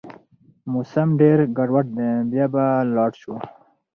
موسم 0.71 1.07
ډېر 1.21 1.37
ګډوډ 1.57 1.85
دی، 1.97 2.11
بيا 2.31 2.45
به 2.53 2.65
لاړ 2.95 3.11
شو 3.21 3.33